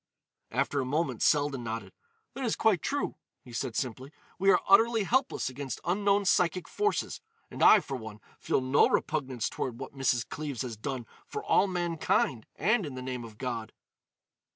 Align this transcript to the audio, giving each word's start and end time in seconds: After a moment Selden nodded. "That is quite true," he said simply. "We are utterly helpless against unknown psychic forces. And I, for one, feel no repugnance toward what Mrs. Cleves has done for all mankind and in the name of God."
After 0.49 0.79
a 0.81 0.83
moment 0.85 1.21
Selden 1.21 1.63
nodded. 1.63 1.93
"That 2.33 2.43
is 2.43 2.55
quite 2.55 2.81
true," 2.81 3.17
he 3.43 3.53
said 3.53 3.75
simply. 3.75 4.11
"We 4.39 4.49
are 4.49 4.59
utterly 4.67 5.03
helpless 5.03 5.47
against 5.47 5.79
unknown 5.85 6.25
psychic 6.25 6.67
forces. 6.67 7.21
And 7.51 7.61
I, 7.61 7.81
for 7.81 7.95
one, 7.95 8.19
feel 8.39 8.61
no 8.61 8.89
repugnance 8.89 9.47
toward 9.47 9.77
what 9.79 9.93
Mrs. 9.93 10.27
Cleves 10.27 10.63
has 10.63 10.75
done 10.75 11.05
for 11.27 11.43
all 11.43 11.67
mankind 11.67 12.47
and 12.55 12.83
in 12.83 12.95
the 12.95 13.03
name 13.03 13.23
of 13.23 13.37
God." 13.37 13.73